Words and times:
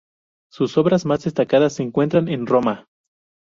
Sus 0.51 0.79
obras 0.79 1.05
más 1.05 1.25
destacadas 1.25 1.73
se 1.75 1.83
encuentran 1.83 2.27
en 2.27 2.47
Roma. 2.47 2.87